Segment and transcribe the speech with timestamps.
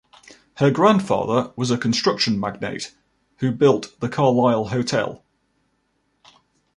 [0.55, 2.95] Her grandfather was a construction magnate
[3.37, 5.23] who built the Carlyle Hotel.